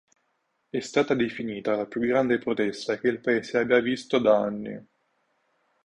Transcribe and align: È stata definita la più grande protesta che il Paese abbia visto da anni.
È 0.71 0.79
stata 0.79 1.13
definita 1.13 1.75
la 1.75 1.85
più 1.85 2.01
grande 2.01 2.39
protesta 2.39 2.97
che 2.97 3.07
il 3.07 3.19
Paese 3.19 3.59
abbia 3.59 3.79
visto 3.81 4.17
da 4.17 4.35
anni. 4.39 4.83